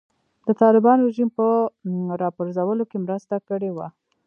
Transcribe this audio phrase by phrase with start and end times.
[0.47, 1.45] د طالبانو رژیم په
[2.21, 3.87] راپرځولو کې مرسته کړې وه.